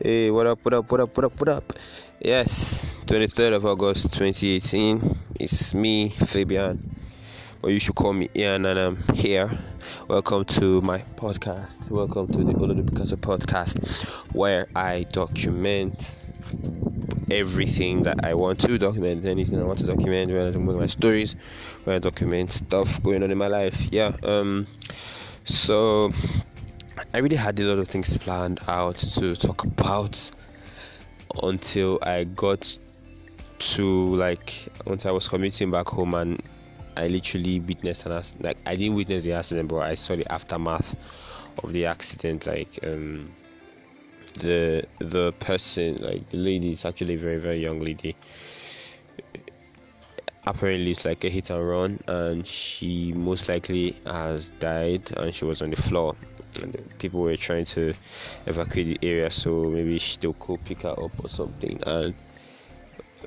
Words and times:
Hey, 0.00 0.30
what 0.30 0.46
up, 0.46 0.58
what 0.64 0.74
up, 0.74 0.90
what 0.90 1.00
up, 1.00 1.16
what 1.16 1.24
up, 1.24 1.40
what 1.40 1.48
up? 1.48 1.72
Yes, 2.20 2.96
23rd 3.06 3.54
of 3.54 3.66
August 3.66 4.12
2018. 4.14 5.16
It's 5.38 5.74
me, 5.74 6.08
Fabian. 6.08 6.96
Or 7.62 7.70
you 7.70 7.78
should 7.78 7.94
call 7.94 8.12
me 8.12 8.28
Ian, 8.34 8.66
and 8.66 8.78
I'm 8.78 9.02
here. 9.14 9.50
Welcome 10.08 10.44
to 10.46 10.80
my 10.80 10.98
podcast. 11.16 11.90
Welcome 11.90 12.26
to 12.28 12.42
the 12.42 12.52
Olodo 12.52 12.88
Picasso 12.88 13.16
podcast, 13.16 14.04
where 14.34 14.66
I 14.74 15.06
document 15.12 16.16
everything 17.30 18.02
that 18.02 18.24
I 18.24 18.34
want 18.34 18.60
to 18.60 18.78
document, 18.78 19.24
anything 19.26 19.60
I 19.60 19.64
want 19.64 19.78
to 19.80 19.86
document, 19.86 20.32
where 20.32 20.42
I 20.42 20.46
document 20.46 20.78
my 20.80 20.86
stories, 20.86 21.34
where 21.84 21.96
I 21.96 21.98
document 21.98 22.50
stuff 22.50 23.00
going 23.02 23.22
on 23.22 23.30
in 23.30 23.38
my 23.38 23.48
life. 23.48 23.92
Yeah, 23.92 24.12
um, 24.24 24.66
so 25.44 26.10
I 27.14 27.18
really 27.18 27.36
had 27.36 27.60
a 27.60 27.64
lot 27.64 27.78
of 27.78 27.88
things 27.88 28.16
planned 28.16 28.60
out 28.68 28.96
to 28.96 29.36
talk 29.36 29.64
about 29.64 30.30
until 31.42 31.98
I 32.00 32.24
got 32.24 32.78
to 33.58 34.16
like 34.16 34.54
once 34.86 35.04
I 35.04 35.10
was 35.10 35.28
commuting 35.28 35.70
back 35.70 35.88
home 35.88 36.14
and 36.14 36.42
I 36.96 37.08
literally 37.08 37.60
witnessed 37.60 38.06
an 38.06 38.12
accident. 38.12 38.44
Like 38.46 38.56
I 38.64 38.74
didn't 38.76 38.96
witness 38.96 39.24
the 39.24 39.34
accident, 39.34 39.68
but 39.68 39.80
I 39.80 39.94
saw 39.94 40.16
the 40.16 40.26
aftermath 40.32 40.94
of 41.62 41.74
the 41.74 41.84
accident. 41.84 42.46
Like 42.46 42.78
um, 42.82 43.30
the 44.40 44.82
the 44.98 45.32
person, 45.38 45.96
like 45.96 46.26
the 46.30 46.38
lady, 46.38 46.70
is 46.70 46.86
actually 46.86 47.14
a 47.14 47.18
very 47.18 47.38
very 47.38 47.58
young 47.58 47.80
lady. 47.80 48.16
Apparently, 50.46 50.92
it's 50.92 51.04
like 51.04 51.22
a 51.24 51.28
hit 51.28 51.50
and 51.50 51.68
run, 51.68 51.98
and 52.08 52.46
she 52.46 53.12
most 53.12 53.50
likely 53.50 53.94
has 54.06 54.48
died, 54.48 55.02
and 55.18 55.34
she 55.34 55.44
was 55.44 55.60
on 55.60 55.68
the 55.68 55.76
floor 55.76 56.16
people 56.98 57.20
were 57.20 57.36
trying 57.36 57.64
to 57.64 57.94
evacuate 58.46 59.00
the 59.00 59.08
area 59.08 59.30
so 59.30 59.64
maybe 59.64 60.00
they'll 60.20 60.32
go 60.34 60.56
pick 60.64 60.82
her 60.82 60.90
up 60.90 61.12
or 61.22 61.28
something. 61.28 61.78
And 61.86 62.14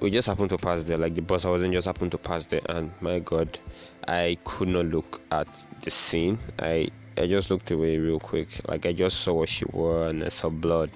we 0.00 0.10
just 0.10 0.28
happened 0.28 0.50
to 0.50 0.58
pass 0.58 0.84
there 0.84 0.96
like 0.96 1.14
the 1.14 1.22
bus 1.22 1.44
i 1.44 1.50
wasn't 1.50 1.72
just 1.72 1.86
happened 1.86 2.12
to 2.12 2.18
pass 2.18 2.44
there 2.44 2.60
and 2.68 2.90
my 3.00 3.18
god 3.18 3.58
i 4.06 4.36
could 4.44 4.68
not 4.68 4.86
look 4.86 5.20
at 5.32 5.48
the 5.82 5.90
scene. 5.90 6.38
I 6.60 6.88
i 7.16 7.26
just 7.26 7.50
looked 7.50 7.70
away 7.70 7.98
real 7.98 8.20
quick 8.20 8.48
like 8.68 8.86
i 8.86 8.92
just 8.92 9.20
saw 9.20 9.32
what 9.34 9.48
she 9.48 9.64
wore 9.72 10.06
and 10.06 10.22
i 10.22 10.28
saw 10.28 10.50
blood 10.50 10.90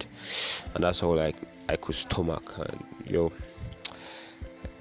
and 0.75 0.85
that's 0.85 1.03
all 1.03 1.17
like 1.17 1.37
i 1.69 1.77
could 1.77 1.95
stomach. 1.95 2.59
And 2.59 2.85
yo 3.07 3.33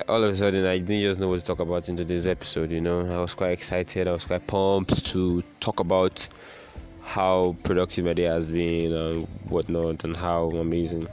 all 0.07 0.23
of 0.23 0.31
a 0.31 0.35
sudden 0.35 0.65
I 0.65 0.77
didn't 0.77 1.01
just 1.01 1.19
know 1.19 1.29
what 1.29 1.39
to 1.39 1.45
talk 1.45 1.59
about 1.59 1.87
in 1.87 1.95
today's 1.95 2.27
episode, 2.27 2.71
you 2.71 2.81
know. 2.81 3.01
I 3.01 3.21
was 3.21 3.33
quite 3.33 3.51
excited, 3.51 4.07
I 4.07 4.13
was 4.13 4.25
quite 4.25 4.45
pumped 4.47 5.05
to 5.07 5.43
talk 5.59 5.79
about 5.79 6.27
how 7.11 7.53
productive 7.63 8.05
my 8.05 8.13
day 8.13 8.23
has 8.23 8.49
been 8.53 8.93
and 8.93 9.27
whatnot, 9.49 10.01
and 10.05 10.15
how 10.15 10.45
amazing 10.51 11.05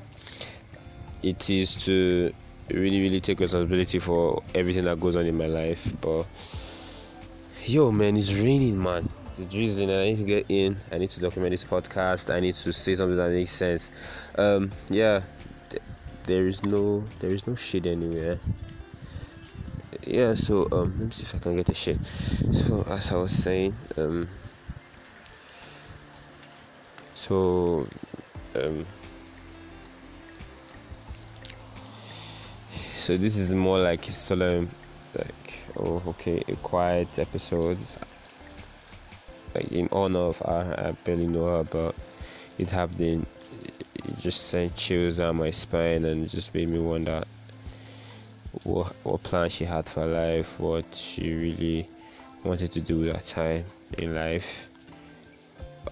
it 1.24 1.50
is 1.50 1.74
to 1.86 2.32
really, 2.70 3.00
really 3.02 3.20
take 3.20 3.40
responsibility 3.40 3.98
for 3.98 4.40
everything 4.54 4.84
that 4.84 5.00
goes 5.00 5.16
on 5.16 5.26
in 5.26 5.36
my 5.36 5.46
life. 5.46 5.92
But 6.00 6.24
yo, 7.64 7.90
man, 7.90 8.16
it's 8.16 8.32
raining, 8.38 8.80
man. 8.80 9.08
It's 9.36 9.52
drizzling, 9.52 9.90
I 9.90 10.10
need 10.10 10.18
to 10.18 10.24
get 10.24 10.46
in. 10.48 10.76
I 10.92 10.98
need 10.98 11.10
to 11.10 11.20
document 11.20 11.50
this 11.50 11.64
podcast. 11.64 12.32
I 12.32 12.38
need 12.38 12.54
to 12.54 12.72
say 12.72 12.94
something 12.94 13.16
that 13.16 13.32
makes 13.32 13.50
sense. 13.50 13.90
Um, 14.36 14.70
yeah, 14.90 15.22
th- 15.68 15.82
there 16.26 16.46
is 16.46 16.62
no, 16.64 17.02
there 17.18 17.32
is 17.32 17.48
no 17.48 17.56
shade 17.56 17.88
anywhere 17.88 18.38
yeah 20.06 20.34
so 20.34 20.66
um 20.72 20.94
let 20.98 21.06
me 21.06 21.10
see 21.10 21.24
if 21.24 21.34
i 21.34 21.38
can 21.38 21.56
get 21.56 21.68
a 21.68 21.74
shade 21.74 21.98
so 22.52 22.82
as 22.88 23.10
i 23.12 23.16
was 23.16 23.32
saying 23.32 23.74
um 23.96 24.28
so 27.18 27.88
um, 28.54 28.86
so 32.70 33.16
this 33.16 33.36
is 33.36 33.52
more 33.52 33.80
like 33.80 34.08
a 34.08 34.12
solemn 34.12 34.70
like 35.16 35.64
oh 35.78 36.00
okay 36.06 36.40
a 36.46 36.54
quiet 36.54 37.18
episode 37.18 37.76
like 39.52 39.66
in 39.72 39.88
honor 39.90 40.20
of 40.20 40.38
her 40.38 40.74
i 40.78 40.92
barely 41.02 41.26
know 41.26 41.46
her 41.46 41.64
but 41.64 41.96
it 42.58 42.70
been 42.96 43.26
it 43.50 44.16
just 44.20 44.46
sent 44.46 44.76
chills 44.76 45.18
down 45.18 45.38
my 45.38 45.50
spine 45.50 46.04
and 46.04 46.28
just 46.28 46.54
made 46.54 46.68
me 46.68 46.78
wonder 46.78 47.20
what 48.62 48.94
what 49.02 49.20
plan 49.24 49.48
she 49.48 49.64
had 49.64 49.86
for 49.86 50.06
life 50.06 50.60
what 50.60 50.94
she 50.94 51.34
really 51.34 51.88
wanted 52.44 52.70
to 52.70 52.80
do 52.80 53.04
that 53.06 53.26
time 53.26 53.64
in 53.98 54.14
life 54.14 54.67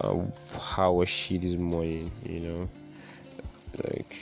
uh, 0.06 0.58
how 0.58 0.94
was 0.94 1.08
she 1.08 1.38
this 1.38 1.56
morning 1.56 2.10
you 2.24 2.40
know? 2.40 2.68
Like 3.84 4.16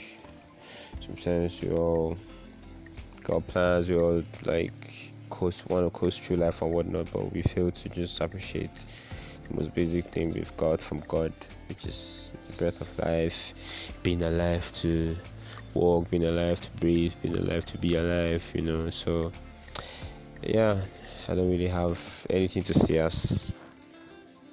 sometimes 0.99 1.61
we 1.61 1.69
all 1.69 2.17
got 3.23 3.45
plans 3.47 3.89
we 3.89 3.95
all 3.95 4.23
like 4.45 4.73
coast 5.29 5.67
want 5.69 5.85
to 5.85 5.99
coast 5.99 6.21
through 6.21 6.37
life 6.37 6.61
and 6.61 6.71
whatnot 6.71 7.11
but 7.11 7.31
we 7.31 7.41
fail 7.41 7.71
to 7.71 7.89
just 7.89 8.21
appreciate 8.21 8.85
the 9.49 9.55
most 9.55 9.73
basic 9.73 10.05
thing 10.05 10.33
we've 10.33 10.55
got 10.57 10.81
from 10.81 10.99
god 11.07 11.33
which 11.67 11.85
is 11.85 12.31
the 12.47 12.53
breath 12.57 12.81
of 12.81 12.99
life 12.99 13.53
being 14.03 14.23
alive 14.23 14.71
to 14.73 15.15
walk 15.73 16.09
being 16.09 16.25
alive 16.25 16.59
to 16.61 16.71
breathe 16.77 17.13
being 17.21 17.37
alive 17.37 17.65
to 17.65 17.77
be 17.79 17.95
alive 17.95 18.43
you 18.53 18.61
know? 18.61 18.89
So 18.89 19.31
yeah 20.43 20.77
i 21.27 21.35
don't 21.35 21.49
really 21.49 21.67
have 21.67 21.99
anything 22.29 22.63
to 22.63 22.73
say 22.73 22.99
as 22.99 23.53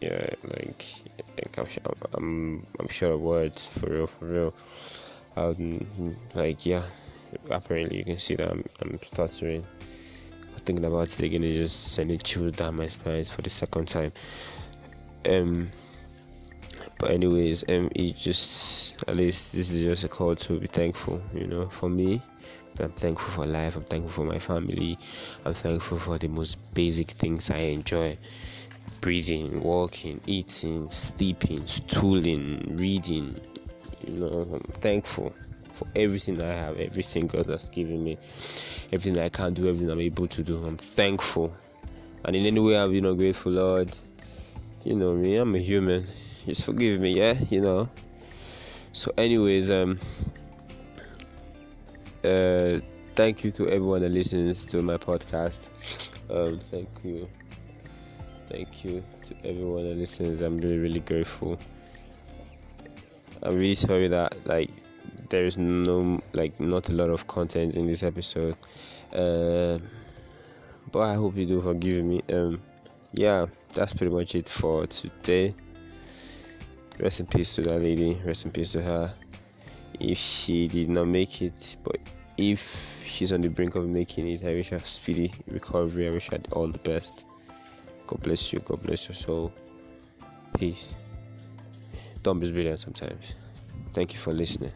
yeah 0.03 0.27
like 0.59 0.85
I'm, 1.59 1.95
I'm, 2.15 2.67
I'm 2.81 2.89
sure 2.89 3.13
of 3.13 3.23
words 3.23 3.69
for 3.69 3.91
real, 3.91 4.07
for 4.07 4.27
real. 4.27 4.55
Um, 5.37 5.87
like 6.35 6.67
yeah, 6.67 6.83
apparently 7.51 7.99
you 7.99 8.05
can 8.05 8.19
see 8.19 8.37
that 8.37 8.51
I'm, 8.51 8.65
I'm 8.81 8.99
stuttering. 9.03 9.65
Thinking 10.65 10.85
about 10.85 11.09
it 11.09 11.21
again 11.21 11.43
is 11.43 11.57
just 11.57 11.95
sending 11.95 12.19
chills 12.21 12.53
down 12.53 12.77
my 12.77 12.87
spine 12.87 13.25
for 13.25 13.43
the 13.43 13.51
second 13.51 13.89
time. 13.89 14.13
Um, 15.29 15.69
but 16.99 17.11
anyways, 17.11 17.69
um, 17.69 17.91
it 17.97 18.17
just 18.17 18.95
at 19.09 19.17
least 19.17 19.55
this 19.55 19.73
is 19.73 19.83
just 19.83 20.05
a 20.05 20.09
call 20.09 20.37
to 20.37 20.61
be 20.61 20.69
thankful. 20.69 21.21
You 21.34 21.49
know, 21.49 21.67
for 21.67 21.89
me, 21.89 22.23
I'm 22.79 22.91
thankful 22.91 23.33
for 23.34 23.47
life. 23.47 23.75
I'm 23.75 23.83
thankful 23.84 24.25
for 24.25 24.25
my 24.25 24.39
family. 24.39 24.99
I'm 25.45 25.55
thankful 25.55 25.99
for 25.99 26.19
the 26.19 26.29
most 26.29 26.75
basic 26.75 27.11
things 27.11 27.51
I 27.51 27.59
enjoy 27.59 28.17
breathing, 29.03 29.62
walking, 29.62 30.20
eating, 30.26 30.88
sleeping, 30.88 31.66
stooling, 31.66 32.76
reading. 32.76 33.34
You 34.06 34.12
know, 34.15 34.47
I'm 34.53 34.60
thankful 34.81 35.34
for 35.72 35.87
everything 35.97 36.41
I 36.43 36.53
have, 36.53 36.78
everything 36.78 37.26
God 37.26 37.47
has 37.47 37.69
given 37.69 38.03
me, 38.03 38.16
everything 38.92 39.21
I 39.21 39.28
can 39.28 39.54
do, 39.54 39.69
everything 39.69 39.91
I'm 39.91 40.00
able 40.00 40.28
to 40.28 40.42
do. 40.42 40.62
I'm 40.65 40.76
thankful. 40.76 41.53
And 42.25 42.37
in 42.37 42.47
any 42.47 42.60
way 42.60 42.78
I've 42.78 42.92
been 42.92 43.04
ungrateful, 43.04 43.53
Lord, 43.53 43.92
you 44.84 44.94
know 44.94 45.15
me, 45.15 45.37
I'm 45.37 45.54
a 45.54 45.59
human. 45.59 46.06
Just 46.47 46.65
forgive 46.65 47.00
me, 47.00 47.12
yeah, 47.19 47.34
you 47.50 47.60
know. 47.60 47.88
So, 48.92 49.12
anyways, 49.16 49.71
um, 49.71 49.98
uh, 52.25 52.78
thank 53.15 53.42
you 53.42 53.50
to 53.53 53.69
everyone 53.69 54.03
that 54.03 54.10
listens 54.10 54.65
to 54.66 54.82
my 54.82 54.97
podcast. 54.97 55.69
Um, 56.31 56.59
thank 56.59 56.88
you 57.03 57.28
thank 58.53 58.85
you 58.85 59.03
to 59.25 59.35
everyone 59.49 59.89
that 59.89 59.97
listens. 59.97 60.43
I'm 60.43 60.59
really, 60.59 60.79
really 60.79 61.01
grateful. 61.01 61.59
I'm 63.43 63.57
really 63.57 63.75
sorry 63.75 64.09
that 64.09 64.47
like 64.47 64.71
there 65.31 65.47
is 65.47 65.57
no 65.57 66.21
like 66.35 66.59
not 66.61 66.91
a 66.91 66.93
lot 66.93 67.09
of 67.09 67.27
content 67.27 67.75
in 67.75 67.87
this 67.87 68.03
episode. 68.03 68.57
Uh, 69.13 69.79
but 70.93 71.01
I 71.01 71.15
hope 71.15 71.37
you 71.37 71.47
do 71.47 71.63
forgive 71.63 72.05
me. 72.05 72.21
Um, 72.31 72.61
yeah, 73.15 73.47
that's 73.73 73.95
pretty 73.95 74.13
much 74.13 74.35
it 74.35 74.49
for 74.49 74.87
today. 74.87 75.55
Rest 77.01 77.21
in 77.21 77.27
peace 77.27 77.55
to 77.55 77.63
that 77.63 77.79
lady. 77.79 78.21
Rest 78.25 78.45
in 78.45 78.53
peace 78.53 78.73
to 78.73 78.83
her. 78.83 79.15
If 79.98 80.19
she 80.19 80.69
did 80.69 80.91
not 80.91 81.07
make 81.07 81.41
it, 81.41 81.77
but 81.83 81.97
if 82.37 83.03
she's 83.07 83.33
on 83.33 83.41
the 83.41 83.48
brink 83.48 83.77
of 83.77 83.89
making 83.89 84.28
it, 84.28 84.45
I 84.45 84.53
wish 84.53 84.69
her 84.71 84.81
speedy 84.81 85.33
recovery. 85.48 86.09
I 86.09 86.10
wish 86.10 86.28
her 86.31 86.39
all 86.53 86.69
the 86.69 86.78
best. 86.78 87.25
God 88.12 88.20
bless 88.24 88.53
you. 88.53 88.59
God 88.59 88.82
bless 88.82 89.09
your 89.09 89.14
soul. 89.14 89.50
Peace. 90.59 90.94
Don't 92.22 92.41
brilliant 92.50 92.78
sometimes. 92.78 93.34
Thank 93.94 94.12
you 94.12 94.18
for 94.18 94.34
listening. 94.34 94.70